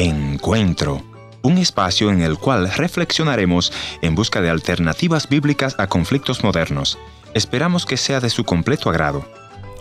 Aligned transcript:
Encuentro, 0.00 1.02
un 1.42 1.58
espacio 1.58 2.12
en 2.12 2.22
el 2.22 2.38
cual 2.38 2.70
reflexionaremos 2.70 3.72
en 4.00 4.14
busca 4.14 4.40
de 4.40 4.48
alternativas 4.48 5.28
bíblicas 5.28 5.74
a 5.76 5.88
conflictos 5.88 6.44
modernos. 6.44 7.00
Esperamos 7.34 7.84
que 7.84 7.96
sea 7.96 8.20
de 8.20 8.30
su 8.30 8.44
completo 8.44 8.90
agrado. 8.90 9.26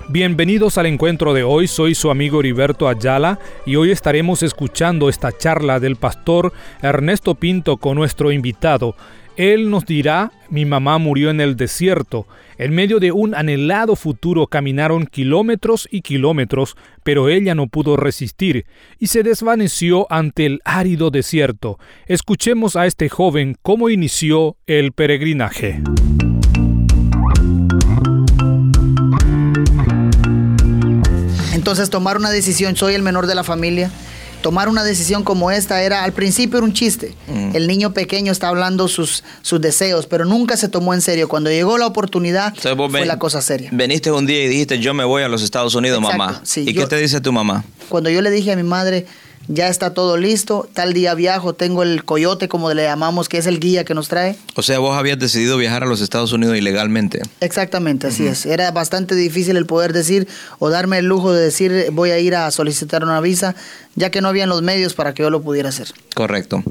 Bienvenidos 0.10 0.80
al 0.80 0.88
encuentro 0.88 1.36
de 1.36 1.44
hoy, 1.44 1.68
soy 1.68 1.94
su 1.94 2.10
amigo 2.10 2.40
Heriberto 2.40 2.88
Ayala 2.88 3.38
y 3.68 3.76
hoy 3.76 3.92
estaremos 3.92 4.42
escuchando 4.42 5.08
esta 5.08 5.38
charla 5.38 5.80
del 5.80 5.98
pastor 5.98 6.52
Ernesto 6.82 7.36
Pinto 7.36 7.78
con 7.78 7.96
nuestro 7.96 8.32
invitado. 8.32 8.96
Él 9.36 9.70
nos 9.70 9.86
dirá, 9.86 10.32
mi 10.50 10.66
mamá 10.66 10.98
murió 10.98 11.30
en 11.30 11.42
el 11.42 11.56
desierto. 11.56 12.26
En 12.60 12.74
medio 12.74 13.00
de 13.00 13.12
un 13.12 13.36
anhelado 13.36 13.96
futuro 13.96 14.48
caminaron 14.48 15.06
kilómetros 15.06 15.88
y 15.92 16.02
kilómetros, 16.02 16.76
pero 17.04 17.30
ella 17.30 17.54
no 17.54 17.68
pudo 17.68 17.98
resistir 17.98 18.66
y 18.98 19.08
se 19.08 19.22
desvaneció 19.22 20.08
ante 20.10 20.48
el 20.48 20.62
árido 20.66 21.12
desierto. 21.12 21.78
Escuchemos 22.08 22.76
a 22.76 22.88
este 22.88 23.10
joven 23.10 23.58
cómo 23.62 23.90
inició 23.90 24.58
el 24.66 24.92
peregrinaje. 24.92 25.82
Entonces 31.54 31.90
tomar 31.92 32.18
una 32.18 32.32
decisión, 32.32 32.76
soy 32.76 32.96
el 32.96 33.04
menor 33.04 33.28
de 33.28 33.36
la 33.36 33.44
familia, 33.44 33.92
tomar 34.42 34.70
una 34.70 34.84
decisión 34.84 35.24
como 35.24 35.52
esta 35.52 35.82
era, 35.82 36.04
al 36.04 36.14
principio 36.14 36.58
era 36.58 36.66
un 36.66 36.74
chiste. 36.74 37.16
Mm. 37.28 37.56
El 37.56 37.68
niño 37.68 37.94
pequeño 37.94 38.32
está 38.32 38.50
hablando 38.50 38.88
sus, 38.88 39.24
sus 39.42 39.62
deseos, 39.62 40.08
pero 40.08 40.26
nunca 40.26 40.58
se 40.58 40.68
tomó 40.70 40.94
en 40.94 41.02
serio. 41.02 41.28
Cuando 41.28 41.50
llegó 41.50 41.78
la 41.78 41.88
oportunidad, 41.88 42.54
fue 42.56 43.06
la 43.06 43.20
cosa 43.20 43.42
seria. 43.42 43.70
Veniste 43.72 44.12
un 44.12 44.26
día 44.26 44.44
y 44.44 44.48
dijiste, 44.48 44.80
yo 44.80 44.94
me 44.94 45.04
voy 45.04 45.24
a 45.24 45.28
los 45.28 45.42
Estados 45.44 45.76
Unidos, 45.76 46.02
mamá. 46.02 46.42
¿Y 46.56 46.74
qué 46.74 46.86
te 46.86 46.98
dice 46.98 47.22
tu 47.22 47.32
mamá? 47.32 47.64
Cuando 47.90 48.10
yo 48.10 48.22
le 48.22 48.32
dije 48.32 48.52
a 48.52 48.56
mi 48.56 48.64
madre, 48.64 49.06
ya 49.48 49.70
está 49.70 49.94
todo 49.94 50.18
listo, 50.18 50.68
tal 50.74 50.94
día 50.94 51.14
viajo, 51.14 51.54
tengo 51.54 51.84
el 51.84 52.04
coyote 52.04 52.48
como 52.48 52.74
le 52.74 52.84
llamamos, 52.84 53.30
que 53.30 53.38
es 53.38 53.48
el 53.48 53.60
guía 53.60 53.86
que 53.86 53.94
nos 53.94 54.10
trae. 54.10 54.36
O 54.56 54.62
sea, 54.62 54.80
vos 54.80 54.98
habías 54.98 55.20
decidido 55.20 55.58
viajar 55.58 55.84
a 55.84 55.86
los 55.86 56.02
Estados 56.02 56.34
Unidos 56.34 56.58
ilegalmente. 56.58 57.22
Exactamente, 57.40 58.08
así 58.08 58.28
es. 58.28 58.46
Era 58.46 58.72
bastante 58.72 59.16
difícil 59.16 59.56
el 59.56 59.66
poder 59.66 59.94
decir 59.94 60.28
o 60.60 60.70
darme 60.70 61.00
el 61.00 61.06
lujo 61.06 61.32
de 61.34 61.44
decir 61.44 61.88
voy 61.92 62.12
a 62.12 62.20
ir 62.20 62.36
a 62.36 62.52
solicitar 62.52 63.04
una 63.04 63.22
visa, 63.22 63.56
ya 63.96 64.12
que 64.12 64.22
no 64.22 64.28
habían 64.28 64.50
los 64.50 64.62
medios 64.62 64.94
para 64.94 65.14
que 65.14 65.24
yo 65.24 65.30
lo 65.30 65.42
pudiera 65.42 65.70
hacer. 65.70 65.88
Correcto. 66.14 66.64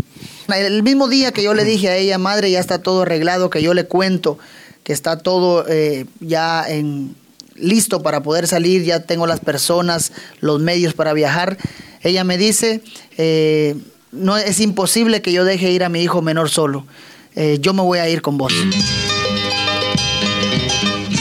El 0.55 0.83
mismo 0.83 1.09
día 1.09 1.33
que 1.33 1.43
yo 1.43 1.55
le 1.55 1.65
dije 1.65 1.89
a 1.89 1.97
ella, 1.97 2.19
madre, 2.19 2.51
ya 2.51 2.61
está 2.61 2.79
todo 2.79 3.03
arreglado, 3.03 3.51
que 3.51 3.63
yo 3.63 3.75
le 3.75 3.87
cuento 3.87 4.39
que 4.85 4.93
está 4.93 5.19
todo 5.19 5.65
eh, 5.69 6.07
ya 6.21 6.65
en, 6.69 7.17
listo 7.57 8.03
para 8.03 8.23
poder 8.23 8.47
salir, 8.47 8.85
ya 8.85 9.01
tengo 9.01 9.27
las 9.27 9.41
personas, 9.41 10.13
los 10.41 10.61
medios 10.61 10.95
para 10.95 11.13
viajar 11.13 11.59
ella 12.07 12.25
me 12.25 12.39
dice, 12.39 12.83
eh, 13.19 13.75
no 14.13 14.37
es 14.37 14.61
imposible 14.61 15.23
que 15.23 15.33
yo 15.33 15.45
deje 15.45 15.71
ir 15.71 15.85
a 15.85 15.89
mi 15.89 16.03
hijo 16.03 16.23
menor 16.23 16.51
solo. 16.51 16.87
Eh, 17.35 17.59
yo 17.61 17.75
me 17.75 17.83
voy 17.83 17.99
a 17.99 18.09
ir 18.09 18.23
con 18.23 18.39
vos. 18.39 18.53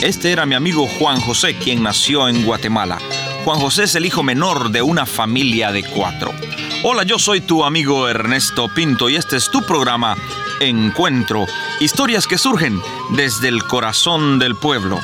Este 0.02 0.32
era 0.32 0.46
mi 0.46 0.56
amigo 0.56 0.88
Juan 1.00 1.20
José, 1.20 1.56
quien 1.56 1.84
nació 1.84 2.30
en 2.30 2.44
Guatemala. 2.46 3.00
Juan 3.44 3.60
José 3.60 3.84
es 3.84 3.96
el 3.96 4.06
hijo 4.06 4.24
menor 4.24 4.72
de 4.72 4.82
una 4.82 5.06
familia 5.06 5.72
de 5.72 5.84
cuatro. 5.84 6.32
Hola, 6.84 7.04
yo 7.04 7.18
soy 7.18 7.42
tu 7.42 7.64
amigo 7.64 8.08
Ernesto 8.08 8.68
Pinto 8.74 9.10
y 9.10 9.16
este 9.16 9.38
es 9.38 9.50
tu 9.50 9.64
programa 9.64 10.16
Encuentro, 10.60 11.46
historias 11.80 12.28
que 12.28 12.38
surgen 12.38 12.80
desde 13.18 13.50
el 13.50 13.64
corazón 13.64 14.40
del 14.40 14.56
pueblo. 14.56 15.00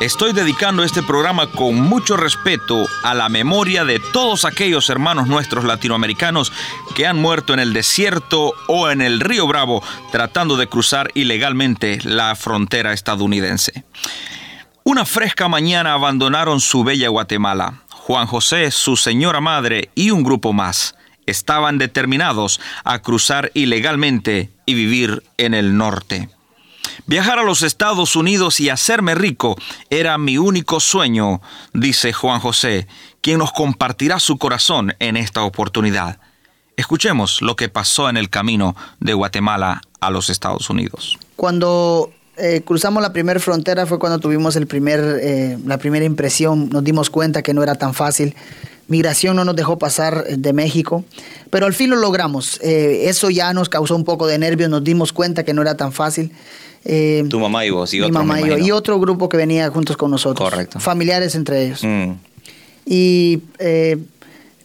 Estoy 0.00 0.32
dedicando 0.32 0.82
este 0.82 1.02
programa 1.02 1.46
con 1.50 1.74
mucho 1.74 2.16
respeto 2.16 2.86
a 3.02 3.12
la 3.12 3.28
memoria 3.28 3.84
de 3.84 3.98
todos 3.98 4.46
aquellos 4.46 4.88
hermanos 4.88 5.26
nuestros 5.26 5.66
latinoamericanos 5.66 6.54
que 6.94 7.06
han 7.06 7.18
muerto 7.18 7.52
en 7.52 7.60
el 7.60 7.74
desierto 7.74 8.54
o 8.66 8.88
en 8.88 9.02
el 9.02 9.20
río 9.20 9.46
Bravo 9.46 9.82
tratando 10.10 10.56
de 10.56 10.68
cruzar 10.68 11.10
ilegalmente 11.12 11.98
la 12.02 12.34
frontera 12.34 12.94
estadounidense. 12.94 13.84
Una 14.84 15.04
fresca 15.04 15.48
mañana 15.48 15.92
abandonaron 15.92 16.62
su 16.62 16.82
bella 16.82 17.08
Guatemala. 17.08 17.82
Juan 17.90 18.26
José, 18.26 18.70
su 18.70 18.96
señora 18.96 19.42
madre 19.42 19.90
y 19.94 20.12
un 20.12 20.22
grupo 20.22 20.54
más 20.54 20.94
estaban 21.26 21.76
determinados 21.76 22.58
a 22.84 23.00
cruzar 23.00 23.50
ilegalmente 23.52 24.48
y 24.64 24.72
vivir 24.72 25.22
en 25.36 25.52
el 25.52 25.76
norte. 25.76 26.30
Viajar 27.06 27.38
a 27.38 27.44
los 27.44 27.62
Estados 27.62 28.16
Unidos 28.16 28.60
y 28.60 28.68
hacerme 28.68 29.14
rico 29.14 29.56
era 29.90 30.18
mi 30.18 30.38
único 30.38 30.80
sueño, 30.80 31.40
dice 31.72 32.12
Juan 32.12 32.40
José, 32.40 32.86
quien 33.20 33.38
nos 33.38 33.52
compartirá 33.52 34.18
su 34.18 34.38
corazón 34.38 34.94
en 34.98 35.16
esta 35.16 35.42
oportunidad. 35.42 36.18
Escuchemos 36.76 37.42
lo 37.42 37.56
que 37.56 37.68
pasó 37.68 38.08
en 38.08 38.16
el 38.16 38.30
camino 38.30 38.74
de 39.00 39.14
Guatemala 39.14 39.82
a 40.00 40.10
los 40.10 40.30
Estados 40.30 40.70
Unidos. 40.70 41.18
Cuando 41.36 42.12
eh, 42.36 42.62
cruzamos 42.64 43.02
la 43.02 43.12
primera 43.12 43.38
frontera 43.38 43.84
fue 43.84 43.98
cuando 43.98 44.18
tuvimos 44.18 44.56
el 44.56 44.66
primer, 44.66 45.18
eh, 45.20 45.58
la 45.66 45.76
primera 45.76 46.06
impresión, 46.06 46.70
nos 46.70 46.82
dimos 46.82 47.10
cuenta 47.10 47.42
que 47.42 47.52
no 47.52 47.62
era 47.62 47.74
tan 47.74 47.92
fácil. 47.92 48.34
Migración 48.90 49.36
no 49.36 49.44
nos 49.44 49.54
dejó 49.54 49.78
pasar 49.78 50.24
de 50.26 50.52
México, 50.52 51.04
pero 51.48 51.66
al 51.66 51.74
fin 51.74 51.90
lo 51.90 51.96
logramos. 51.96 52.58
Eh, 52.60 53.04
eso 53.04 53.30
ya 53.30 53.52
nos 53.54 53.68
causó 53.68 53.94
un 53.94 54.02
poco 54.04 54.26
de 54.26 54.36
nervios, 54.36 54.68
nos 54.68 54.82
dimos 54.82 55.12
cuenta 55.12 55.44
que 55.44 55.54
no 55.54 55.62
era 55.62 55.76
tan 55.76 55.92
fácil. 55.92 56.32
Eh, 56.84 57.24
tu 57.30 57.38
mamá 57.38 57.64
y 57.64 57.70
vos 57.70 57.94
y 57.94 58.00
otro. 58.00 58.12
mamá 58.12 58.40
y 58.40 58.70
otro 58.72 58.98
grupo 58.98 59.28
que 59.28 59.36
venía 59.36 59.70
juntos 59.70 59.96
con 59.96 60.10
nosotros. 60.10 60.50
Correcto. 60.50 60.80
Familiares 60.80 61.36
entre 61.36 61.66
ellos. 61.66 61.84
Mm. 61.84 62.14
Y 62.84 63.42
eh, 63.60 63.96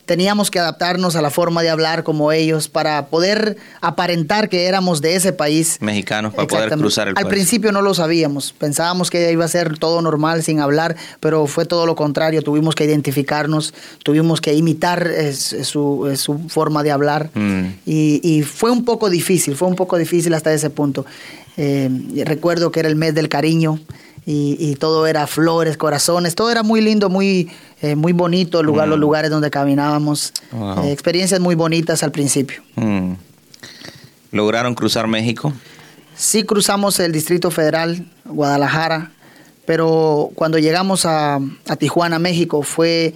teníamos 0.06 0.52
que 0.52 0.60
adaptarnos 0.60 1.16
a 1.16 1.22
la 1.22 1.30
forma 1.30 1.62
de 1.62 1.70
hablar 1.70 2.04
como 2.04 2.32
ellos 2.32 2.68
para 2.68 3.08
poder 3.08 3.58
aparentar 3.82 4.50
que 4.50 4.66
éramos 4.66 5.02
de 5.02 5.16
ese 5.16 5.34
país. 5.34 5.78
Mexicanos, 5.82 6.34
para 6.34 6.48
poder 6.48 6.70
cruzar 6.72 7.08
el 7.10 7.16
Al 7.18 7.28
principio 7.28 7.72
no 7.72 7.82
lo 7.82 7.94
sabíamos, 7.94 8.54
pensábamos 8.54 9.10
que 9.10 9.32
iba 9.32 9.46
a 9.46 9.50
ser 9.50 9.78
todo 9.78 10.02
normal 10.02 10.44
sin 10.44 10.60
hablar, 10.60 10.96
pero 11.20 11.48
fue 11.48 11.66
todo 11.66 11.86
lo 11.86 11.96
contrario, 11.96 12.42
tuvimos 12.42 12.76
que 12.76 12.86
identificarnos, 12.86 13.74
tuvimos 14.04 14.42
que 14.42 14.54
imitar 14.54 15.12
su, 15.34 16.16
forma 16.50 16.84
de 16.84 16.92
hablar 16.92 17.30
mm. 17.34 17.66
y, 17.86 18.22
y, 18.24 18.44
fue 18.44 18.72
un 18.72 18.86
poco 18.86 19.10
difícil, 19.10 19.56
fue 19.56 19.68
un 19.68 19.76
poco 19.76 19.98
difícil 19.98 20.34
hasta 20.34 20.54
ese 20.54 20.70
punto. 20.70 21.06
Eh, 21.58 21.90
recuerdo 22.26 22.72
que 22.72 22.82
era 22.82 22.90
el 22.90 22.96
mes 22.96 23.16
del 23.16 23.30
cariño 23.30 23.80
y, 24.28 24.76
todo 24.78 25.06
era 25.06 25.28
flores, 25.28 25.78
corazones, 25.78 26.34
todo 26.34 26.50
era 26.50 26.64
muy 26.64 26.82
lindo, 26.82 27.10
muy, 27.10 27.52
eh, 27.92 27.96
muy 27.96 28.14
bonito 28.14 28.64
lugar, 28.64 28.88
los 28.88 29.00
lugares 29.00 29.30
donde 29.32 29.50
caminábamos. 29.50 30.34
Eh, 30.84 30.92
experiencias 30.92 31.40
muy 31.40 31.56
bonitas 31.56 32.04
al 32.04 32.12
principio. 32.12 32.62
Mm. 32.76 33.14
¿Lograron 34.32 34.76
cruzar 34.76 35.08
México? 35.08 35.54
Sí, 36.16 36.44
cruzamos 36.44 37.00
el 37.00 37.12
Distrito 37.12 37.52
Federal, 37.52 38.06
Guadalajara, 38.26 39.12
pero 39.66 40.30
cuando 40.36 40.60
llegamos 40.60 41.06
a, 41.06 41.40
Tijuana, 41.78 42.20
México, 42.20 42.62
fue 42.62 43.14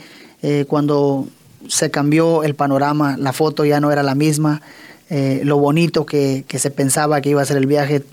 cuando 0.67 1.27
se 1.67 1.91
cambió 1.91 2.43
el 2.43 2.55
panorama, 2.55 3.17
la 3.17 3.33
foto 3.33 3.65
ya 3.65 3.79
no 3.79 3.91
era 3.91 4.03
la 4.03 4.15
misma. 4.15 4.61
lo 5.09 5.57
bonito 5.57 6.05
que, 6.05 6.45
que, 6.47 6.59
se 6.59 6.71
pensaba 6.71 7.21
que 7.21 7.29
iba 7.29 7.41
a 7.41 7.45
ser 7.45 7.57
el 7.57 7.67
viaje 7.67 8.03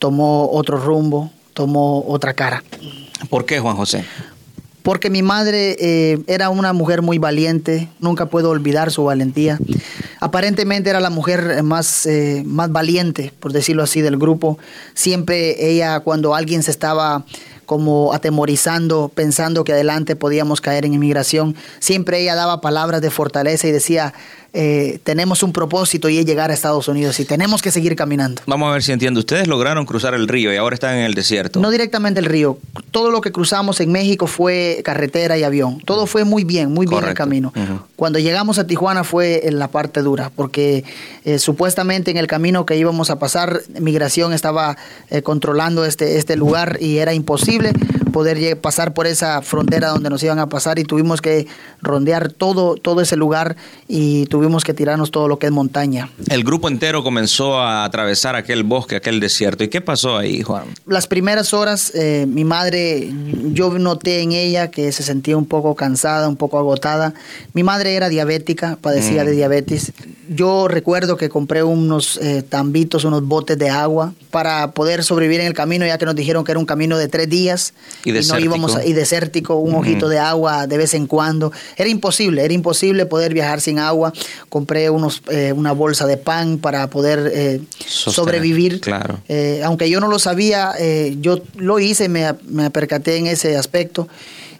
tomó 0.00 0.50
otro 0.50 0.78
rumbo, 0.78 1.30
tomó 1.54 2.04
otra 2.08 2.34
cara. 2.34 2.64
¿Por 3.28 3.44
qué, 3.44 3.60
Juan 3.60 3.76
José? 3.76 4.04
Porque 4.82 5.10
mi 5.10 5.22
madre 5.22 5.76
eh, 5.78 6.18
era 6.26 6.50
una 6.50 6.72
mujer 6.72 7.02
muy 7.02 7.18
valiente, 7.18 7.88
nunca 8.00 8.26
puedo 8.26 8.50
olvidar 8.50 8.90
su 8.90 9.04
valentía. 9.04 9.58
Aparentemente 10.20 10.90
era 10.90 11.00
la 11.00 11.10
mujer 11.10 11.62
más, 11.62 12.06
eh, 12.06 12.42
más 12.46 12.70
valiente, 12.72 13.32
por 13.40 13.52
decirlo 13.52 13.82
así, 13.82 14.00
del 14.00 14.16
grupo. 14.16 14.58
Siempre 14.94 15.70
ella, 15.70 16.00
cuando 16.00 16.34
alguien 16.34 16.62
se 16.62 16.70
estaba 16.70 17.24
como 17.70 18.12
atemorizando, 18.12 19.12
pensando 19.14 19.62
que 19.62 19.72
adelante 19.72 20.16
podíamos 20.16 20.60
caer 20.60 20.86
en 20.86 20.92
inmigración, 20.92 21.54
siempre 21.78 22.20
ella 22.20 22.34
daba 22.34 22.60
palabras 22.60 23.00
de 23.00 23.10
fortaleza 23.10 23.68
y 23.68 23.70
decía, 23.70 24.12
eh, 24.52 24.98
tenemos 25.04 25.44
un 25.44 25.52
propósito 25.52 26.08
y 26.08 26.18
es 26.18 26.26
llegar 26.26 26.50
a 26.50 26.54
Estados 26.54 26.88
Unidos 26.88 27.20
y 27.20 27.24
tenemos 27.24 27.62
que 27.62 27.70
seguir 27.70 27.94
caminando. 27.94 28.42
Vamos 28.46 28.68
a 28.68 28.72
ver 28.72 28.82
si 28.82 28.90
entiendo. 28.90 29.20
Ustedes 29.20 29.46
lograron 29.46 29.86
cruzar 29.86 30.14
el 30.14 30.26
río 30.26 30.52
y 30.52 30.56
ahora 30.56 30.74
están 30.74 30.96
en 30.96 31.04
el 31.04 31.14
desierto. 31.14 31.60
No 31.60 31.70
directamente 31.70 32.18
el 32.18 32.26
río. 32.26 32.58
Todo 32.90 33.12
lo 33.12 33.20
que 33.20 33.30
cruzamos 33.30 33.78
en 33.80 33.92
México 33.92 34.26
fue 34.26 34.80
carretera 34.84 35.38
y 35.38 35.44
avión. 35.44 35.78
Todo 35.84 36.06
fue 36.06 36.24
muy 36.24 36.42
bien, 36.42 36.72
muy 36.72 36.86
bien 36.86 37.04
el 37.04 37.14
camino. 37.14 37.52
Cuando 37.94 38.18
llegamos 38.18 38.58
a 38.58 38.66
Tijuana 38.66 39.04
fue 39.04 39.46
en 39.46 39.58
la 39.58 39.68
parte 39.68 40.02
dura, 40.02 40.32
porque 40.34 40.84
eh, 41.24 41.38
supuestamente 41.38 42.10
en 42.10 42.16
el 42.16 42.26
camino 42.26 42.66
que 42.66 42.76
íbamos 42.76 43.10
a 43.10 43.20
pasar, 43.20 43.60
migración 43.78 44.32
estaba 44.32 44.76
eh, 45.10 45.22
controlando 45.22 45.84
este, 45.84 46.16
este 46.16 46.34
lugar 46.34 46.78
y 46.80 46.98
era 46.98 47.14
imposible 47.14 47.59
poder 48.10 48.58
pasar 48.58 48.92
por 48.92 49.06
esa 49.06 49.40
frontera 49.42 49.88
donde 49.88 50.10
nos 50.10 50.22
iban 50.22 50.38
a 50.38 50.48
pasar 50.48 50.78
y 50.78 50.84
tuvimos 50.84 51.20
que 51.20 51.46
rondear 51.80 52.32
todo, 52.32 52.74
todo 52.74 53.00
ese 53.00 53.16
lugar 53.16 53.56
y 53.88 54.26
tuvimos 54.26 54.64
que 54.64 54.74
tirarnos 54.74 55.10
todo 55.10 55.28
lo 55.28 55.38
que 55.38 55.46
es 55.46 55.52
montaña. 55.52 56.10
El 56.28 56.44
grupo 56.44 56.68
entero 56.68 57.02
comenzó 57.02 57.58
a 57.58 57.84
atravesar 57.84 58.36
aquel 58.36 58.64
bosque, 58.64 58.96
aquel 58.96 59.20
desierto. 59.20 59.64
¿Y 59.64 59.68
qué 59.68 59.80
pasó 59.80 60.18
ahí, 60.18 60.42
Juan? 60.42 60.64
Las 60.86 61.06
primeras 61.06 61.54
horas, 61.54 61.92
eh, 61.94 62.26
mi 62.28 62.44
madre, 62.44 63.10
yo 63.52 63.78
noté 63.78 64.20
en 64.20 64.32
ella 64.32 64.70
que 64.70 64.92
se 64.92 65.02
sentía 65.02 65.36
un 65.36 65.46
poco 65.46 65.74
cansada, 65.74 66.28
un 66.28 66.36
poco 66.36 66.58
agotada. 66.58 67.14
Mi 67.54 67.62
madre 67.62 67.94
era 67.94 68.08
diabética, 68.08 68.76
padecía 68.80 69.24
de 69.24 69.32
mm. 69.32 69.36
diabetes. 69.36 69.92
Yo 70.28 70.68
recuerdo 70.68 71.16
que 71.16 71.28
compré 71.28 71.62
unos 71.62 72.18
eh, 72.18 72.42
tambitos, 72.42 73.04
unos 73.04 73.24
botes 73.24 73.58
de 73.58 73.70
agua 73.70 74.12
para 74.30 74.72
poder 74.72 75.02
sobrevivir 75.02 75.40
en 75.40 75.46
el 75.46 75.54
camino, 75.54 75.86
ya 75.86 75.98
que 75.98 76.04
nos 76.04 76.14
dijeron 76.14 76.44
que 76.44 76.52
era 76.52 76.58
un 76.58 76.66
camino 76.66 76.98
de 76.98 77.08
tres 77.08 77.28
días 77.28 77.39
y, 77.48 78.12
no 78.12 78.38
íbamos 78.38 78.78
y 78.84 78.92
desértico, 78.92 79.56
un 79.56 79.74
ojito 79.74 80.08
de 80.08 80.18
agua 80.18 80.66
de 80.66 80.78
vez 80.78 80.94
en 80.94 81.06
cuando. 81.06 81.52
Era 81.76 81.88
imposible, 81.88 82.44
era 82.44 82.52
imposible 82.52 83.06
poder 83.06 83.34
viajar 83.34 83.60
sin 83.60 83.78
agua. 83.78 84.12
Compré 84.48 84.90
unos, 84.90 85.22
eh, 85.30 85.52
una 85.52 85.72
bolsa 85.72 86.06
de 86.06 86.16
pan 86.16 86.58
para 86.58 86.88
poder 86.90 87.30
eh, 87.34 87.60
sobrevivir. 87.86 88.80
Claro. 88.80 89.20
aunque 89.64 89.88
yo 89.88 90.00
no 90.00 90.08
lo 90.08 90.18
sabía, 90.18 90.74
yo 91.20 91.40
lo 91.56 91.78
hice, 91.78 92.08
me, 92.08 92.34
me 92.48 92.70
percaté 92.70 93.16
en 93.16 93.26
ese 93.26 93.56
aspecto. 93.56 94.08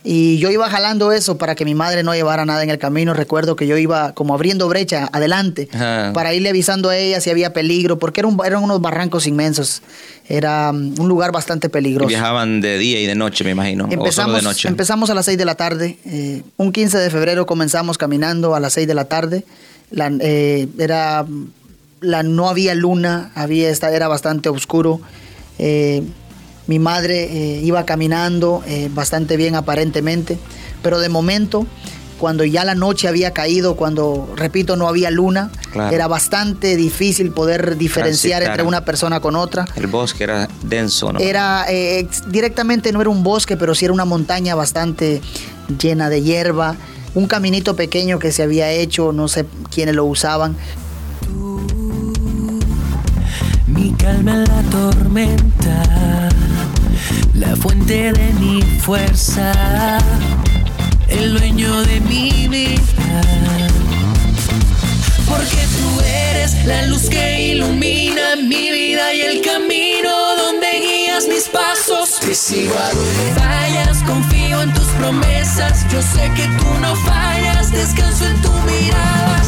Y 0.03 0.39
yo 0.39 0.51
iba 0.51 0.71
jalando 0.71 1.13
eso 1.13 1.37
para 1.37 1.55
que 1.55 1.67
mi 1.67 1.75
madre 1.75 2.03
no 2.03 2.15
llevara 2.15 2.47
nada 2.47 2.63
en 2.63 2.71
el 2.71 2.79
camino. 2.79 3.13
Recuerdo 3.13 3.55
que 3.55 3.67
yo 3.67 3.77
iba 3.77 4.13
como 4.13 4.33
abriendo 4.33 4.67
brecha 4.67 5.11
adelante 5.13 5.69
para 6.15 6.33
irle 6.33 6.49
avisando 6.49 6.89
a 6.89 6.97
ella 6.97 7.21
si 7.21 7.29
había 7.29 7.53
peligro, 7.53 7.99
porque 7.99 8.21
eran, 8.21 8.37
eran 8.45 8.63
unos 8.63 8.81
barrancos 8.81 9.27
inmensos. 9.27 9.83
Era 10.27 10.71
um, 10.71 10.95
un 10.99 11.09
lugar 11.09 11.33
bastante 11.33 11.69
peligroso. 11.69 12.09
viajaban 12.09 12.61
de 12.61 12.79
día 12.79 13.01
y 13.01 13.07
de 13.07 13.15
noche, 13.15 13.45
me 13.45 13.51
imagino. 13.51 13.89
Empezamos, 13.91 14.37
de 14.37 14.43
noche. 14.43 14.69
empezamos 14.69 15.11
a 15.11 15.15
las 15.15 15.27
6 15.27 15.37
de 15.37 15.45
la 15.45 15.57
tarde. 15.57 15.99
Eh, 16.07 16.43
un 16.57 16.73
15 16.73 16.97
de 16.97 17.11
febrero 17.11 17.45
comenzamos 17.45 17.99
caminando 17.99 18.55
a 18.55 18.61
las 18.61 18.73
6 18.75 18.87
de 18.87 18.95
la 18.95 19.05
tarde. 19.05 19.45
La, 19.91 20.11
eh, 20.21 20.69
era, 20.79 21.27
la, 22.01 22.23
no 22.23 22.49
había 22.49 22.75
luna, 22.75 23.33
había, 23.35 23.71
era 23.71 24.09
bastante 24.09 24.49
oscuro. 24.49 25.01
Eh, 25.59 26.05
mi 26.71 26.79
madre 26.79 27.25
eh, 27.25 27.61
iba 27.65 27.85
caminando 27.85 28.63
eh, 28.65 28.89
bastante 28.95 29.37
bien 29.37 29.57
aparentemente, 29.57 30.39
pero 30.85 31.01
de 31.01 31.09
momento, 31.09 31.67
cuando 32.17 32.45
ya 32.45 32.65
la 32.65 32.77
noche 32.77 33.09
había 33.09 33.33
caído, 33.33 33.75
cuando, 33.75 34.33
repito, 34.37 34.77
no 34.77 34.87
había 34.87 35.11
luna, 35.11 35.51
era 35.91 36.07
bastante 36.07 36.77
difícil 36.77 37.33
poder 37.33 37.77
diferenciar 37.77 38.45
entre 38.45 38.63
una 38.63 38.85
persona 38.85 39.19
con 39.19 39.35
otra. 39.35 39.65
El 39.75 39.89
bosque 39.89 40.23
era 40.23 40.49
denso, 40.63 41.13
¿no? 41.13 41.19
Era, 41.19 41.65
eh, 41.69 42.07
directamente 42.29 42.93
no 42.93 43.01
era 43.01 43.11
un 43.11 43.25
bosque, 43.25 43.57
pero 43.57 43.75
sí 43.75 43.87
era 43.87 43.93
una 43.93 44.05
montaña 44.05 44.55
bastante 44.55 45.21
llena 45.77 46.09
de 46.09 46.23
hierba, 46.23 46.77
un 47.17 47.27
caminito 47.27 47.75
pequeño 47.75 48.21
que 48.21 48.31
se 48.31 48.45
había 48.45 48.71
hecho, 48.71 49.11
no 49.11 49.27
sé 49.27 49.45
quiénes 49.75 49.97
lo 49.97 50.05
usaban. 50.05 50.55
Calma 54.11 54.33
en 54.33 54.45
la 54.45 54.63
tormenta 54.71 56.29
la 57.35 57.55
fuente 57.57 58.13
de 58.13 58.33
mi 58.41 58.61
fuerza, 58.63 59.53
el 61.09 61.39
dueño 61.39 61.83
de 61.83 62.01
mi 62.01 62.49
vida. 62.49 63.21
Porque 65.29 65.63
tú 65.77 66.01
eres 66.05 66.65
la 66.67 66.87
luz 66.87 67.09
que 67.09 67.53
ilumina 67.53 68.37
mi 68.37 68.71
vida 68.71 69.15
y 69.15 69.21
el 69.21 69.41
camino 69.43 70.11
donde 70.43 70.69
guías 70.81 71.29
mis 71.29 71.49
pasos. 71.49 72.19
Te 72.21 72.35
sigo 72.35 72.75
a 72.75 72.91
donde 72.93 73.41
vayas, 73.41 74.03
confío 74.03 74.63
en 74.63 74.75
tus 74.75 74.89
promesas. 74.99 75.87
Yo 75.93 76.03
sé 76.03 76.31
que 76.35 76.47
tú 76.59 76.69
no 76.81 76.97
fallas, 76.97 77.71
descanso 77.71 78.27
en 78.27 78.43
tu 78.43 78.53
mirada. 78.71 79.43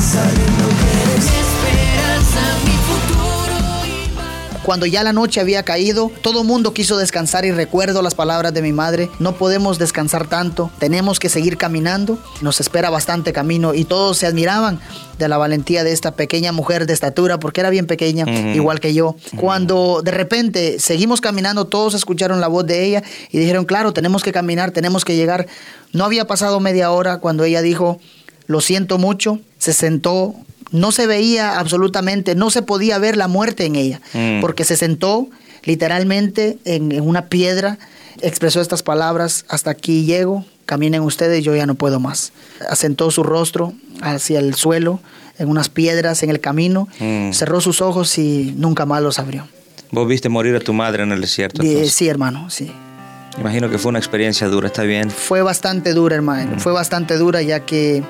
Cuando 4.64 4.86
ya 4.86 5.02
la 5.02 5.12
noche 5.12 5.40
había 5.40 5.64
caído, 5.64 6.10
todo 6.22 6.44
mundo 6.44 6.72
quiso 6.72 6.96
descansar 6.96 7.44
y 7.44 7.50
recuerdo 7.50 8.02
las 8.02 8.14
palabras 8.14 8.54
de 8.54 8.62
mi 8.62 8.72
madre, 8.72 9.10
no 9.18 9.34
podemos 9.34 9.78
descansar 9.78 10.28
tanto, 10.28 10.70
tenemos 10.78 11.18
que 11.18 11.28
seguir 11.28 11.56
caminando, 11.56 12.18
nos 12.40 12.60
espera 12.60 12.90
bastante 12.90 13.32
camino 13.32 13.74
y 13.74 13.84
todos 13.84 14.18
se 14.18 14.26
admiraban 14.26 14.80
de 15.18 15.28
la 15.28 15.38
valentía 15.38 15.84
de 15.84 15.92
esta 15.92 16.12
pequeña 16.12 16.52
mujer 16.52 16.86
de 16.86 16.92
estatura, 16.92 17.38
porque 17.38 17.60
era 17.60 17.70
bien 17.70 17.86
pequeña, 17.86 18.24
igual 18.54 18.80
que 18.80 18.94
yo. 18.94 19.16
Cuando 19.36 20.02
de 20.02 20.10
repente 20.10 20.78
seguimos 20.78 21.20
caminando, 21.20 21.66
todos 21.66 21.94
escucharon 21.94 22.40
la 22.40 22.48
voz 22.48 22.66
de 22.66 22.84
ella 22.84 23.02
y 23.30 23.38
dijeron, 23.38 23.64
claro, 23.64 23.92
tenemos 23.92 24.22
que 24.22 24.32
caminar, 24.32 24.70
tenemos 24.70 25.04
que 25.04 25.16
llegar. 25.16 25.46
No 25.92 26.04
había 26.04 26.26
pasado 26.26 26.60
media 26.60 26.90
hora 26.90 27.18
cuando 27.18 27.44
ella 27.44 27.62
dijo, 27.62 28.00
lo 28.46 28.60
siento 28.60 28.98
mucho, 28.98 29.40
se 29.58 29.72
sentó 29.72 30.34
no 30.72 30.90
se 30.90 31.06
veía 31.06 31.58
absolutamente, 31.58 32.34
no 32.34 32.50
se 32.50 32.62
podía 32.62 32.98
ver 32.98 33.16
la 33.16 33.28
muerte 33.28 33.64
en 33.66 33.76
ella, 33.76 34.00
mm. 34.14 34.40
porque 34.40 34.64
se 34.64 34.76
sentó 34.76 35.28
literalmente 35.62 36.58
en, 36.64 37.00
una 37.00 37.26
piedra, 37.26 37.78
expresó 38.20 38.60
estas 38.60 38.82
palabras, 38.82 39.44
hasta 39.48 39.70
aquí 39.70 40.04
llego, 40.04 40.44
caminen 40.66 41.02
ustedes, 41.02 41.44
yo 41.44 41.54
ya 41.54 41.66
no 41.66 41.74
puedo 41.74 42.00
más. 42.00 42.32
Asentó 42.68 43.10
su 43.10 43.22
rostro 43.22 43.74
hacia 44.00 44.40
el 44.40 44.54
suelo, 44.54 45.00
en 45.38 45.48
unas 45.48 45.68
piedras, 45.68 46.22
en 46.22 46.30
el 46.30 46.40
camino, 46.40 46.88
mm. 46.98 47.32
cerró 47.32 47.60
sus 47.60 47.80
ojos 47.80 48.18
y 48.18 48.54
nunca 48.56 48.86
más 48.86 49.02
los 49.02 49.18
abrió. 49.18 49.46
¿Vos 49.90 50.08
viste 50.08 50.28
morir 50.28 50.56
a 50.56 50.60
tu 50.60 50.72
madre 50.72 51.02
en 51.02 51.12
el 51.12 51.20
desierto? 51.20 51.62
Sí, 51.62 52.08
hermano, 52.08 52.48
sí. 52.48 52.72
Imagino 53.38 53.70
que 53.70 53.78
fue 53.78 53.90
una 53.90 53.98
experiencia 53.98 54.48
dura, 54.48 54.66
¿está 54.66 54.82
bien? 54.82 55.10
Fue 55.10 55.42
bastante 55.42 55.94
dura, 55.94 56.16
hermano. 56.16 56.56
Mm. 56.56 56.60
Fue 56.60 56.72
bastante 56.72 57.16
dura 57.16 57.42
ya 57.42 57.60
que 57.60 58.02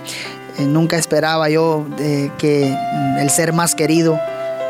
eh, 0.58 0.62
nunca 0.66 0.96
esperaba 0.96 1.48
yo 1.48 1.86
eh, 1.98 2.30
que 2.38 2.76
el 3.18 3.30
ser 3.30 3.52
más 3.52 3.74
querido 3.74 4.18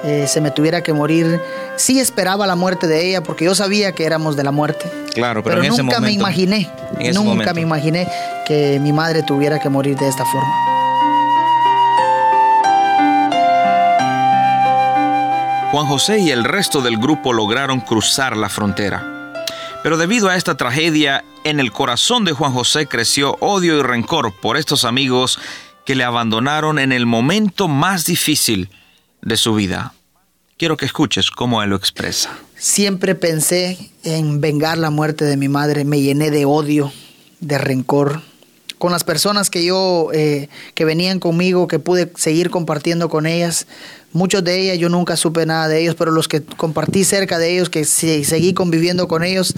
eh, 0.04 0.26
se 0.26 0.40
me 0.40 0.50
tuviera 0.50 0.82
que 0.82 0.92
morir. 0.92 1.40
Sí 1.76 2.00
esperaba 2.00 2.46
la 2.46 2.56
muerte 2.56 2.86
de 2.86 3.08
ella 3.08 3.22
porque 3.22 3.44
yo 3.44 3.54
sabía 3.54 3.92
que 3.92 4.04
éramos 4.04 4.36
de 4.36 4.44
la 4.44 4.50
muerte. 4.50 4.90
Claro, 5.14 5.42
pero, 5.42 5.62
nunca 5.62 6.00
me 6.00 6.12
imaginé, 6.12 6.70
nunca 7.14 7.52
me 7.52 7.60
imaginé 7.60 8.08
que 8.46 8.78
mi 8.80 8.92
madre 8.92 9.22
tuviera 9.22 9.58
que 9.58 9.68
morir 9.68 9.96
de 9.96 10.08
esta 10.08 10.24
forma. 10.24 10.72
Juan 15.70 15.86
José 15.86 16.18
y 16.18 16.30
el 16.30 16.44
resto 16.44 16.82
del 16.82 16.98
grupo 16.98 17.32
lograron 17.32 17.80
cruzar 17.80 18.36
la 18.36 18.48
frontera. 18.48 19.32
Pero 19.82 19.96
debido 19.96 20.28
a 20.28 20.36
esta 20.36 20.54
tragedia, 20.56 21.24
en 21.44 21.60
el 21.60 21.72
corazón 21.72 22.24
de 22.24 22.32
Juan 22.32 22.52
José 22.52 22.86
creció 22.86 23.36
odio 23.40 23.78
y 23.78 23.82
rencor 23.82 24.32
por 24.32 24.56
estos 24.56 24.84
amigos 24.84 25.38
que 25.84 25.94
le 25.94 26.04
abandonaron 26.04 26.78
en 26.78 26.92
el 26.92 27.06
momento 27.06 27.68
más 27.68 28.04
difícil 28.04 28.70
de 29.20 29.36
su 29.36 29.54
vida. 29.54 29.94
Quiero 30.56 30.76
que 30.76 30.86
escuches 30.86 31.30
cómo 31.30 31.62
él 31.62 31.70
lo 31.70 31.76
expresa. 31.76 32.38
Siempre 32.56 33.14
pensé 33.14 33.90
en 34.04 34.40
vengar 34.40 34.78
la 34.78 34.90
muerte 34.90 35.24
de 35.24 35.36
mi 35.36 35.48
madre, 35.48 35.84
me 35.84 36.00
llené 36.00 36.30
de 36.30 36.44
odio, 36.44 36.92
de 37.40 37.58
rencor. 37.58 38.22
Con 38.78 38.92
las 38.92 39.04
personas 39.04 39.50
que 39.50 39.64
yo, 39.64 40.10
eh, 40.12 40.48
que 40.74 40.84
venían 40.84 41.20
conmigo, 41.20 41.66
que 41.66 41.78
pude 41.78 42.12
seguir 42.16 42.50
compartiendo 42.50 43.08
con 43.08 43.26
ellas, 43.26 43.66
muchos 44.12 44.44
de 44.44 44.60
ellas 44.60 44.78
yo 44.78 44.88
nunca 44.88 45.16
supe 45.16 45.46
nada 45.46 45.68
de 45.68 45.80
ellos, 45.80 45.94
pero 45.96 46.10
los 46.10 46.28
que 46.28 46.42
compartí 46.42 47.04
cerca 47.04 47.38
de 47.38 47.52
ellos, 47.52 47.68
que 47.70 47.84
seguí 47.84 48.54
conviviendo 48.54 49.08
con 49.08 49.24
ellos, 49.24 49.54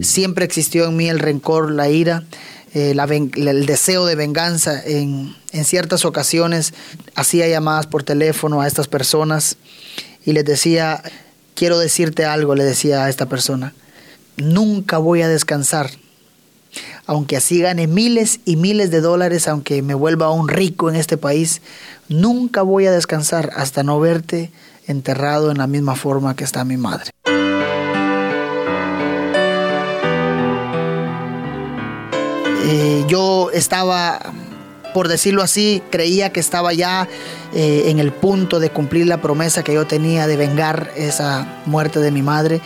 siempre 0.00 0.44
existió 0.44 0.86
en 0.86 0.96
mí 0.96 1.08
el 1.08 1.18
rencor, 1.18 1.70
la 1.70 1.88
ira. 1.88 2.24
Eh, 2.78 2.90
el 2.90 3.64
deseo 3.64 4.04
de 4.04 4.16
venganza. 4.16 4.82
En, 4.84 5.34
en 5.52 5.64
ciertas 5.64 6.04
ocasiones 6.04 6.74
hacía 7.14 7.48
llamadas 7.48 7.86
por 7.86 8.02
teléfono 8.02 8.60
a 8.60 8.66
estas 8.66 8.86
personas 8.86 9.56
y 10.26 10.34
les 10.34 10.44
decía, 10.44 11.02
quiero 11.54 11.78
decirte 11.78 12.26
algo, 12.26 12.54
le 12.54 12.64
decía 12.64 13.04
a 13.04 13.08
esta 13.08 13.24
persona, 13.30 13.72
nunca 14.36 14.98
voy 14.98 15.22
a 15.22 15.28
descansar. 15.28 15.88
Aunque 17.06 17.38
así 17.38 17.60
gane 17.60 17.86
miles 17.86 18.40
y 18.44 18.56
miles 18.56 18.90
de 18.90 19.00
dólares, 19.00 19.48
aunque 19.48 19.80
me 19.80 19.94
vuelva 19.94 20.30
un 20.30 20.46
rico 20.46 20.90
en 20.90 20.96
este 20.96 21.16
país, 21.16 21.62
nunca 22.10 22.60
voy 22.60 22.84
a 22.84 22.92
descansar 22.92 23.52
hasta 23.56 23.84
no 23.84 23.98
verte 24.00 24.50
enterrado 24.86 25.50
en 25.50 25.56
la 25.56 25.66
misma 25.66 25.96
forma 25.96 26.36
que 26.36 26.44
está 26.44 26.62
mi 26.66 26.76
madre. 26.76 27.10
Eh, 32.68 33.04
yo 33.06 33.50
estaba, 33.52 34.18
por 34.92 35.06
decirlo 35.06 35.44
así, 35.44 35.84
creía 35.90 36.32
que 36.32 36.40
estaba 36.40 36.72
ya 36.72 37.06
eh, 37.54 37.84
en 37.86 38.00
el 38.00 38.10
punto 38.10 38.58
de 38.58 38.70
cumplir 38.70 39.06
la 39.06 39.22
promesa 39.22 39.62
que 39.62 39.72
yo 39.72 39.86
tenía 39.86 40.26
de 40.26 40.36
vengar 40.36 40.90
esa 40.96 41.46
muerte 41.64 42.00
de 42.00 42.10
mi 42.10 42.22
madre. 42.22 42.60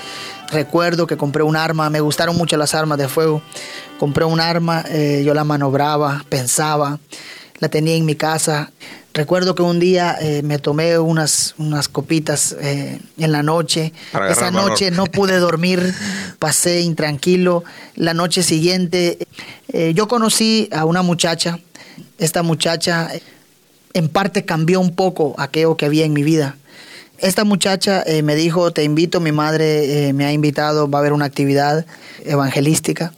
Recuerdo 0.50 1.06
que 1.06 1.18
compré 1.18 1.42
un 1.42 1.54
arma, 1.54 1.90
me 1.90 2.00
gustaron 2.00 2.34
mucho 2.38 2.56
las 2.56 2.74
armas 2.74 2.96
de 2.96 3.08
fuego. 3.08 3.42
Compré 3.98 4.24
un 4.24 4.40
arma, 4.40 4.82
eh, 4.88 5.22
yo 5.22 5.34
la 5.34 5.44
manobraba, 5.44 6.24
pensaba, 6.30 6.98
la 7.58 7.68
tenía 7.68 7.94
en 7.94 8.06
mi 8.06 8.14
casa. 8.14 8.72
Recuerdo 9.12 9.56
que 9.56 9.62
un 9.62 9.80
día 9.80 10.16
eh, 10.20 10.42
me 10.42 10.58
tomé 10.58 10.98
unas, 10.98 11.54
unas 11.58 11.88
copitas 11.88 12.56
eh, 12.60 13.00
en 13.18 13.32
la 13.32 13.42
noche. 13.42 13.92
Esa 14.28 14.52
noche 14.52 14.92
no 14.92 15.06
pude 15.06 15.38
dormir, 15.38 15.92
pasé 16.38 16.82
intranquilo. 16.82 17.64
La 17.96 18.14
noche 18.14 18.44
siguiente 18.44 19.18
eh, 19.72 19.92
yo 19.94 20.06
conocí 20.06 20.68
a 20.70 20.84
una 20.84 21.02
muchacha. 21.02 21.58
Esta 22.18 22.44
muchacha 22.44 23.10
en 23.94 24.08
parte 24.08 24.44
cambió 24.44 24.80
un 24.80 24.94
poco 24.94 25.34
aquello 25.38 25.76
que 25.76 25.86
había 25.86 26.04
en 26.04 26.12
mi 26.12 26.22
vida. 26.22 26.56
Esta 27.18 27.44
muchacha 27.44 28.02
me 28.22 28.34
dijo, 28.34 28.70
te 28.72 28.82
invito, 28.82 29.20
mi 29.20 29.30
madre 29.30 30.10
me 30.14 30.24
ha 30.24 30.32
invitado, 30.32 30.88
va 30.88 31.00
a 31.00 31.00
haber 31.00 31.12
una 31.12 31.26
actividad 31.26 31.84
evangelística 32.24 33.12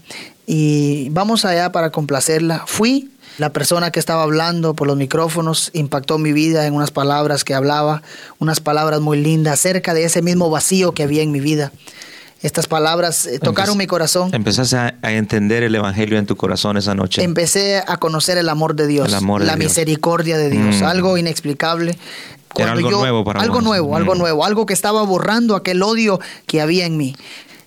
y 0.44 1.08
vamos 1.10 1.44
allá 1.44 1.70
para 1.70 1.90
complacerla. 1.90 2.64
Fui, 2.66 3.11
la 3.38 3.52
persona 3.52 3.90
que 3.90 4.00
estaba 4.00 4.22
hablando 4.22 4.74
por 4.74 4.86
los 4.86 4.96
micrófonos 4.96 5.70
impactó 5.72 6.18
mi 6.18 6.32
vida 6.32 6.66
en 6.66 6.74
unas 6.74 6.90
palabras 6.90 7.44
que 7.44 7.54
hablaba, 7.54 8.02
unas 8.38 8.60
palabras 8.60 9.00
muy 9.00 9.20
lindas 9.20 9.54
acerca 9.54 9.94
de 9.94 10.04
ese 10.04 10.22
mismo 10.22 10.50
vacío 10.50 10.92
que 10.92 11.02
había 11.02 11.22
en 11.22 11.32
mi 11.32 11.40
vida. 11.40 11.72
Estas 12.42 12.66
palabras 12.66 13.26
eh, 13.26 13.38
tocaron 13.38 13.78
mi 13.78 13.86
corazón. 13.86 14.30
Empezaste 14.34 14.76
a, 14.76 15.12
entender 15.12 15.62
el 15.62 15.74
Evangelio 15.74 16.18
en 16.18 16.26
tu 16.26 16.36
corazón 16.36 16.76
esa 16.76 16.94
noche. 16.94 17.22
Empecé 17.22 17.82
a 17.86 17.96
conocer 17.98 18.36
el 18.36 18.48
amor 18.48 18.74
de 18.74 18.88
Dios, 18.88 19.12
la 19.22 19.56
misericordia 19.56 20.36
de 20.36 20.50
Dios, 20.50 20.80
mm. 20.80 20.84
algo 20.84 21.16
inexplicable. 21.16 21.96
Era 22.56 22.72
algo 22.72 22.90
nuevo 22.90 23.24
para 23.24 23.40
Algo 23.40 23.60
nuevo, 23.60 23.96
algo 23.96 24.14
mm. 24.14 24.18
nuevo, 24.18 24.44
algo 24.44 24.66
que 24.66 24.74
estaba 24.74 25.02
borrando 25.02 25.54
aquel 25.54 25.82
odio 25.82 26.20
que 26.46 26.60
había 26.60 26.84
en 26.84 26.96
mí. 26.96 27.16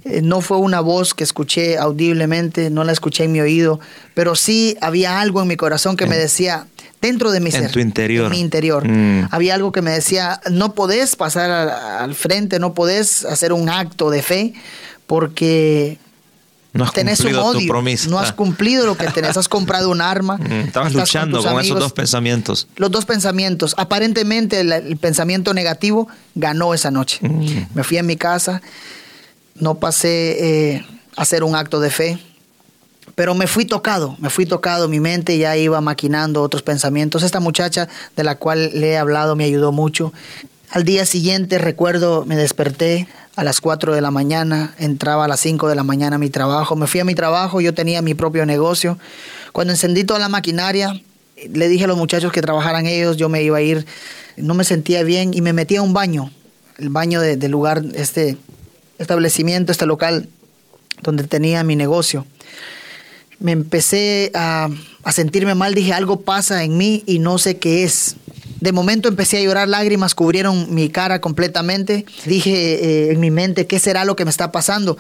Eh, 0.06 0.22
no 0.22 0.42
fue 0.42 0.58
una 0.58 0.82
voz 0.82 1.16
que 1.16 1.24
escuché 1.24 1.80
audiblemente, 1.80 2.70
no 2.70 2.84
la 2.84 2.92
escuché 2.92 3.24
en 3.24 3.32
mi 3.32 3.42
oído, 3.42 3.80
pero 4.14 4.36
sí 4.36 4.78
había 4.80 5.20
algo 5.20 5.42
en 5.42 5.48
mi 5.48 5.56
corazón 5.58 5.98
que 5.98 6.06
me 6.06 6.16
decía, 6.16 6.68
dentro 7.02 7.32
de 7.32 7.40
mi 7.40 7.50
en 7.50 7.72
tu 7.72 7.80
interior. 7.80 8.26
En 8.26 8.32
mi 8.32 8.40
interior. 8.40 8.88
Mm. 8.88 9.30
Había 9.32 9.56
algo 9.56 9.72
que 9.72 9.82
me 9.82 9.90
decía, 9.90 10.40
no 10.52 10.74
podés 10.76 11.16
pasar 11.16 11.50
al, 11.50 12.14
frente, 12.14 12.60
no 12.60 12.76
podés 12.76 13.26
hacer 13.26 13.52
un 13.52 13.68
acto 13.68 14.12
de 14.12 14.22
fe 14.22 14.54
porque 15.08 15.98
no 16.74 16.84
has 16.84 16.94
tenés 16.94 17.22
un 17.22 17.34
odio, 17.36 17.74
no 18.10 18.20
has 18.20 18.32
cumplido 18.32 18.86
lo 18.86 18.96
que 18.96 19.08
tenés, 19.08 19.38
has 19.38 19.50
comprado 19.50 19.90
un 19.90 20.02
arma. 20.02 20.38
Mm, 20.46 20.68
estabas 20.68 20.94
luchando 20.94 21.42
con, 21.42 21.60
esos 21.60 21.80
dos 21.80 21.94
pensamientos. 21.94 22.68
Los 22.76 22.92
dos 22.92 23.06
pensamientos. 23.06 23.74
Aparentemente 23.76 24.60
el, 24.60 24.98
pensamiento 24.98 25.56
negativo 25.56 26.08
ganó 26.36 26.76
esa 26.76 26.92
noche. 26.92 27.28
Mm. 27.28 27.70
Me 27.74 27.84
fui 27.84 27.98
a 27.98 28.04
mi 28.04 28.18
casa 28.18 28.62
no 29.56 29.76
pasé 29.76 30.74
eh, 30.74 30.86
a 31.16 31.22
hacer 31.22 31.44
un 31.44 31.56
acto 31.56 31.80
de 31.80 31.90
fe, 31.90 32.20
pero 33.16 33.34
me 33.34 33.48
fui 33.48 33.66
tocado, 33.66 34.16
me 34.20 34.30
fui 34.30 34.46
tocado, 34.46 34.90
mi 34.90 35.00
mente 35.00 35.38
ya 35.38 35.56
iba 35.56 35.80
maquinando 35.80 36.42
otros 36.42 36.64
pensamientos. 36.64 37.24
Esta 37.24 37.40
muchacha 37.40 37.88
de 38.16 38.24
la 38.24 38.36
cual 38.36 38.72
le 38.74 38.92
he 38.92 38.98
hablado 38.98 39.36
me 39.36 39.46
ayudó 39.46 39.72
mucho. 39.72 40.12
Al 40.70 40.84
día 40.84 41.06
siguiente 41.06 41.58
recuerdo, 41.58 42.26
me 42.26 42.36
desperté 42.36 43.08
a 43.36 43.44
las 43.44 43.62
4 43.62 43.94
de 43.94 44.02
la 44.02 44.12
mañana, 44.12 44.74
entraba 44.78 45.26
a 45.26 45.28
las 45.28 45.40
5 45.40 45.70
de 45.70 45.76
la 45.76 45.84
mañana 45.84 46.18
a 46.18 46.20
mi 46.20 46.30
trabajo, 46.30 46.76
me 46.76 46.88
fui 46.88 47.00
a 47.00 47.06
mi 47.06 47.16
trabajo, 47.16 47.62
yo 47.62 47.74
tenía 47.74 48.02
mi 48.02 48.14
propio 48.14 48.46
negocio. 48.46 48.98
Cuando 49.54 49.72
encendí 49.72 50.04
toda 50.04 50.20
la 50.20 50.30
maquinaria, 50.30 51.02
le 51.50 51.68
dije 51.70 51.86
a 51.86 51.88
los 51.88 51.98
muchachos 51.98 52.32
que 52.32 52.42
trabajaran 52.42 52.86
ellos, 52.86 53.16
yo 53.16 53.30
me 53.30 53.44
iba 53.44 53.58
a 53.58 53.62
ir, 53.62 53.86
no 54.36 54.54
me 54.54 54.64
sentía 54.64 55.04
bien 55.04 55.34
y 55.34 55.42
me 55.42 55.54
metí 55.54 55.78
a 55.78 55.82
un 55.82 55.94
baño, 55.94 56.32
el 56.78 56.90
baño 56.90 57.22
del 57.22 57.52
lugar 57.52 57.84
este 57.94 58.38
establecimiento, 59.00 59.72
este 59.72 59.86
local 59.86 60.30
donde 61.02 61.24
tenía 61.26 61.64
mi 61.64 61.76
negocio. 61.76 62.26
Me 63.40 63.52
empecé 63.52 64.32
a, 64.34 64.70
sentirme 65.12 65.56
mal, 65.56 65.74
dije, 65.76 65.94
algo 65.94 66.22
pasa 66.22 66.64
en 66.64 66.78
mí 66.78 67.04
y 67.06 67.20
no 67.20 67.38
sé 67.38 67.58
qué 67.58 67.84
es. 67.84 68.16
De 68.62 68.72
momento 68.72 69.10
empecé 69.10 69.38
a 69.38 69.44
llorar, 69.44 69.68
lágrimas 69.68 70.16
cubrieron 70.16 70.74
mi 70.74 70.90
cara 70.90 71.20
completamente. 71.20 72.06
Dije 72.26 72.52
eh, 72.52 73.12
en 73.12 73.20
mi 73.20 73.32
mente, 73.32 73.68
¿qué 73.68 73.80
será 73.80 74.06
lo 74.06 74.16
que 74.16 74.24
me 74.24 74.32
está 74.32 74.52
pasando? 74.52 74.98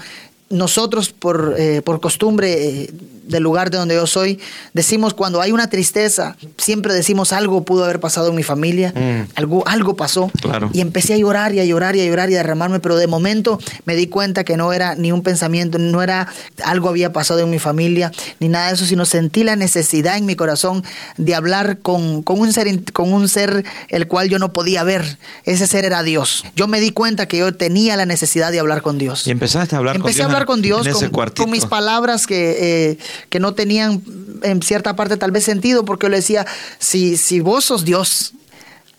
nosotros 0.49 1.11
por, 1.11 1.55
eh, 1.57 1.81
por 1.81 1.99
costumbre 1.99 2.83
eh, 2.83 2.93
del 3.27 3.43
lugar 3.43 3.69
de 3.69 3.77
donde 3.77 3.95
yo 3.95 4.07
soy, 4.07 4.39
decimos 4.73 5.13
cuando 5.13 5.41
hay 5.41 5.51
una 5.51 5.69
tristeza, 5.69 6.35
siempre 6.57 6.93
decimos 6.93 7.33
algo 7.33 7.63
pudo 7.63 7.83
haber 7.83 7.99
pasado 7.99 8.29
en 8.29 8.35
mi 8.35 8.43
familia, 8.43 8.93
mm. 8.95 9.31
algo, 9.35 9.67
algo 9.67 9.95
pasó. 9.95 10.31
Y 10.73 10.81
empecé 10.81 11.13
a 11.13 11.17
llorar 11.17 11.53
y 11.53 11.59
a 11.59 11.65
llorar 11.65 11.95
y 11.95 12.01
a 12.01 12.05
llorar 12.05 12.29
y 12.29 12.35
a 12.35 12.37
derramarme, 12.37 12.79
pero 12.79 12.97
de 12.97 13.07
momento 13.07 13.59
me 13.85 13.95
di 13.95 14.07
cuenta 14.07 14.43
que 14.43 14.57
no 14.57 14.73
era 14.73 14.95
ni 14.95 15.11
un 15.11 15.23
pensamiento, 15.23 15.77
no 15.77 16.01
era 16.01 16.27
algo 16.63 16.89
había 16.89 17.13
pasado 17.13 17.39
en 17.39 17.49
mi 17.49 17.59
familia, 17.59 18.11
ni 18.39 18.49
nada 18.49 18.67
de 18.67 18.75
eso, 18.75 18.85
sino 18.85 19.05
sentí 19.05 19.43
la 19.43 19.55
necesidad 19.55 20.17
en 20.17 20.25
mi 20.25 20.35
corazón 20.35 20.83
de 21.17 21.35
hablar 21.35 21.79
con, 21.79 22.23
con, 22.23 22.39
un, 22.39 22.53
ser, 22.53 22.67
con 22.93 23.13
un 23.13 23.27
ser 23.29 23.63
el 23.89 24.07
cual 24.07 24.29
yo 24.29 24.39
no 24.39 24.53
podía 24.53 24.83
ver. 24.83 25.17
Ese 25.43 25.67
ser 25.67 25.85
era 25.85 26.03
Dios. 26.03 26.43
Yo 26.55 26.67
me 26.67 26.79
di 26.79 26.91
cuenta 26.91 27.27
que 27.27 27.37
yo 27.37 27.53
tenía 27.55 27.95
la 27.97 28.05
necesidad 28.05 28.51
de 28.51 28.59
hablar 28.59 28.81
con 28.81 28.97
Dios. 28.97 29.27
Y 29.27 29.31
empezaste 29.31 29.75
a 29.75 29.79
hablar 29.79 29.99
con 29.99 30.11
Dios 30.11 30.25
con 30.45 30.61
Dios, 30.61 30.93
con, 31.35 31.49
mis 31.49 31.65
palabras 31.65 32.27
que, 32.27 32.91
eh, 32.91 32.97
que 33.29 33.39
no 33.39 33.53
tenían 33.53 34.03
en 34.43 34.61
cierta 34.61 34.95
parte 34.95 35.17
tal 35.17 35.31
vez 35.31 35.43
sentido, 35.43 35.85
porque 35.85 36.05
yo 36.05 36.09
le 36.09 36.17
decía, 36.17 36.45
si, 36.79 37.17
si 37.17 37.39
vos 37.39 37.65
sos 37.65 37.85
Dios, 37.85 38.33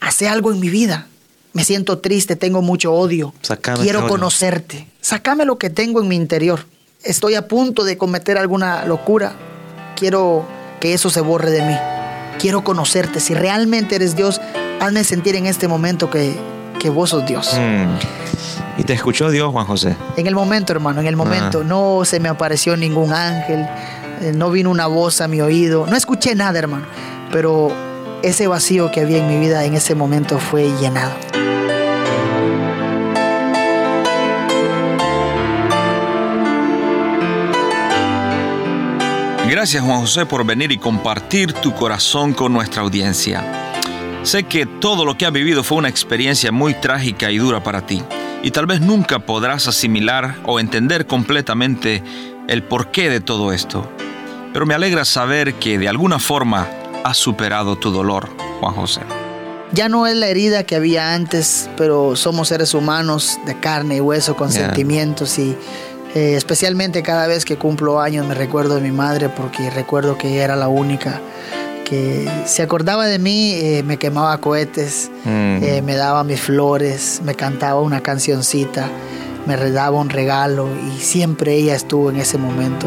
hace 0.01 0.29
algo 0.29 0.53
en 0.53 0.61
mi 0.61 0.69
vida. 0.69 1.07
Me 1.53 1.65
siento 1.65 1.99
triste, 1.99 2.37
tengo 2.37 2.61
mucho 2.61 2.93
odio. 2.93 3.33
Quiero 3.81 4.07
conocerte. 4.09 4.89
Sácame 5.01 5.47
lo 5.47 5.57
que 5.57 5.71
tengo 5.71 6.03
en 6.03 6.09
mi 6.09 6.17
interior. 6.17 6.67
Estoy 7.03 7.35
a 7.35 7.49
punto 7.49 7.85
de 7.85 7.97
cometer 7.97 8.37
alguna 8.37 8.85
locura. 8.85 9.35
Quiero 9.97 10.47
que 10.81 10.93
eso 10.93 11.09
se 11.09 11.23
borre 11.23 11.51
de 11.51 11.63
mí. 11.63 11.77
Quiero 12.39 12.63
conocerte. 12.63 13.21
Si 13.21 13.33
realmente 13.33 13.95
eres 13.95 14.17
Dios, 14.17 14.41
hazme 14.81 15.03
sentir 15.05 15.35
en 15.37 15.47
este 15.47 15.67
momento 15.67 16.11
que, 16.11 16.37
que 16.79 16.91
vos 16.91 17.11
sos 17.11 17.25
Dios. 17.25 17.55
Mm. 17.55 18.81
¿Y 18.81 18.85
te 18.85 18.93
escuchó 18.93 19.31
Dios, 19.31 19.51
Juan 19.53 19.67
José? 19.67 19.97
En 20.17 20.27
el 20.27 20.35
momento, 20.35 20.73
hermano, 20.73 21.01
en 21.01 21.07
el 21.07 21.17
momento. 21.17 21.61
Ah. 21.63 21.65
No 21.65 22.03
se 22.05 22.21
me 22.21 22.29
apareció 22.29 22.77
ningún 22.77 23.13
ángel, 23.13 23.67
no 24.35 24.51
vino 24.51 24.71
una 24.71 24.87
voz 24.87 25.21
a 25.21 25.29
mi 25.29 25.41
oído, 25.41 25.87
no 25.87 25.97
escuché 25.97 26.35
nada, 26.35 26.59
hermano. 26.59 26.87
Pero 27.33 27.73
ese 28.23 28.47
vacío 28.47 28.91
que 28.91 29.01
había 29.01 29.19
en 29.19 29.29
mi 29.29 29.39
vida 29.39 29.65
en 29.65 29.75
ese 29.75 29.95
momento 29.95 30.39
fue 30.39 30.71
llenado. 30.81 31.15
Gracias 39.49 39.83
Juan 39.83 40.01
José 40.01 40.27
por 40.27 40.45
venir 40.45 40.73
y 40.73 40.79
compartir 40.79 41.53
tu 41.53 41.73
corazón 41.73 42.35
con 42.35 42.53
nuestra 42.53 42.83
audiencia. 42.83 43.45
Sé 44.23 44.43
que 44.43 44.67
todo 44.67 45.05
lo 45.05 45.17
que 45.17 45.25
has 45.25 45.33
vivido 45.33 45.63
fue 45.63 45.79
una 45.79 45.89
experiencia 45.89 46.51
muy 46.51 46.75
trágica 46.75 47.31
y 47.31 47.39
dura 47.39 47.63
para 47.63 47.87
ti 47.87 48.03
y 48.43 48.51
tal 48.51 48.67
vez 48.67 48.81
nunca 48.81 49.19
podrás 49.19 49.67
asimilar 49.67 50.37
o 50.45 50.61
entender 50.61 51.07
completamente 51.07 52.03
el 52.49 52.63
porqué 52.63 53.11
de 53.11 53.21
todo 53.21 53.53
esto. 53.53 53.89
Pero 54.53 54.67
me 54.67 54.75
alegra 54.75 55.05
saber 55.05 55.55
que 55.55 55.79
de 55.79 55.89
alguna 55.89 56.19
forma 56.19 56.67
has 57.05 57.17
superado 57.17 57.77
tu 57.77 57.91
dolor, 57.91 58.29
Juan 58.61 58.75
José. 58.75 59.01
Ya 59.73 59.89
no 59.89 60.07
es 60.07 60.15
la 60.15 60.29
herida 60.29 60.65
que 60.65 60.77
había 60.77 61.15
antes, 61.15 61.69
pero 61.77 62.17
somos 62.17 62.49
seres 62.49 62.73
humanos 62.73 63.39
de 63.47 63.59
carne 63.59 63.97
y 63.97 64.01
hueso 64.01 64.37
con 64.37 64.53
sentimientos 64.53 65.39
y 65.39 65.57
eh, 66.15 66.35
especialmente 66.37 67.03
cada 67.03 67.27
vez 67.27 67.45
que 67.45 67.57
cumplo 67.57 68.01
años 68.01 68.27
me 68.27 68.35
recuerdo 68.35 68.77
de 68.77 68.81
mi 68.81 68.93
madre 68.93 69.29
porque 69.29 69.69
recuerdo 69.71 70.17
que 70.17 70.29
ella 70.29 70.45
era 70.45 70.57
la 70.57 70.69
única 70.69 71.21
que 71.85 72.29
se 72.47 72.63
acordaba 72.63 73.07
de 73.07 73.19
mí, 73.19 73.53
eh, 73.55 73.83
me 73.85 73.97
quemaba 73.97 74.39
cohetes, 74.39 75.11
mm. 75.25 75.63
eh, 75.63 75.83
me 75.85 75.95
daba 75.95 76.25
mis 76.25 76.41
flores, 76.41 77.21
me 77.25 77.35
cantaba 77.35 77.81
una 77.81 78.03
cancioncita, 78.03 78.89
me 79.47 79.57
daba 79.71 79.99
un 79.99 80.11
regalo 80.11 80.69
y 80.95 80.99
siempre 80.99 81.55
ella 81.55 81.75
estuvo 81.75 82.11
en 82.11 82.17
ese 82.17 82.39
momento. 82.39 82.87